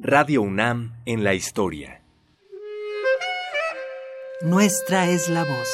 [0.00, 2.00] Radio UNAM en la historia.
[4.42, 5.68] Nuestra es la voz.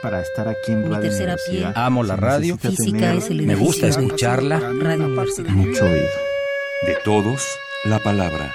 [0.00, 1.82] Para estar aquí en Mi Radio tercera Universidad, pie.
[1.82, 2.56] Amo la radio.
[2.56, 4.58] Física tener es el Me gusta escucharla.
[4.58, 5.50] Radio Universidad.
[5.50, 6.08] mucho oído.
[6.86, 7.46] De todos,
[7.84, 8.54] la palabra.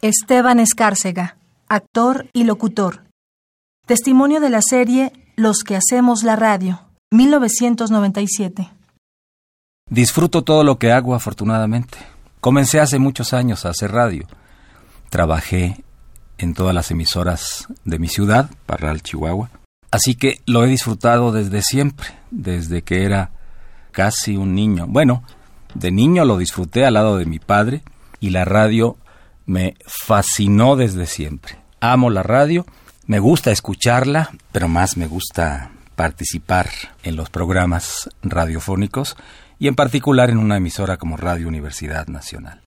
[0.00, 1.38] Esteban Escárcega,
[1.68, 3.02] actor y locutor.
[3.86, 8.70] Testimonio de la serie Los que hacemos la radio, 1997.
[9.90, 11.98] Disfruto todo lo que hago, afortunadamente.
[12.40, 14.26] Comencé hace muchos años a hacer radio.
[15.10, 15.82] Trabajé
[16.38, 19.50] en todas las emisoras de mi ciudad, Parral, Chihuahua.
[19.90, 23.30] Así que lo he disfrutado desde siempre, desde que era
[23.90, 24.86] casi un niño.
[24.86, 25.24] Bueno,
[25.74, 27.82] de niño lo disfruté al lado de mi padre
[28.20, 28.96] y la radio
[29.46, 31.58] me fascinó desde siempre.
[31.80, 32.66] Amo la radio,
[33.06, 36.70] me gusta escucharla, pero más me gusta participar
[37.02, 39.16] en los programas radiofónicos
[39.58, 42.62] y en particular en una emisora como Radio Universidad Nacional.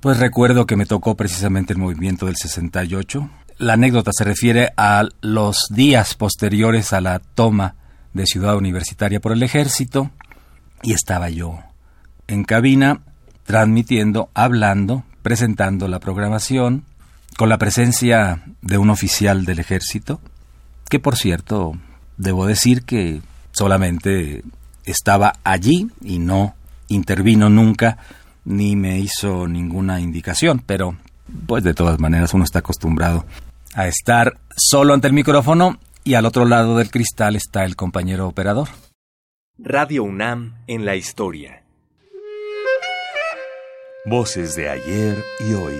[0.00, 3.28] Pues recuerdo que me tocó precisamente el movimiento del 68.
[3.58, 7.74] La anécdota se refiere a los días posteriores a la toma
[8.12, 10.12] de Ciudad Universitaria por el ejército
[10.84, 11.58] y estaba yo
[12.28, 13.00] en cabina
[13.42, 16.84] transmitiendo, hablando, presentando la programación
[17.36, 20.20] con la presencia de un oficial del ejército
[20.88, 21.74] que por cierto
[22.22, 23.20] debo decir que
[23.52, 24.42] solamente
[24.84, 26.54] estaba allí y no
[26.88, 27.98] intervino nunca
[28.44, 30.96] ni me hizo ninguna indicación, pero
[31.46, 33.24] pues de todas maneras uno está acostumbrado
[33.74, 38.28] a estar solo ante el micrófono y al otro lado del cristal está el compañero
[38.28, 38.68] operador.
[39.58, 41.62] Radio UNAM en la historia.
[44.04, 45.74] Voces de ayer y hoy.